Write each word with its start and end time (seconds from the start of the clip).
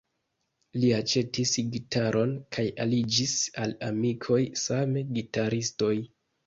Li 0.83 0.87
aĉetis 0.99 1.51
gitaron 1.75 2.33
kaj 2.57 2.67
aliĝis 2.87 3.37
al 3.67 3.79
amikoj, 3.93 4.43
same 4.67 5.07
gitaristoj. 5.17 5.97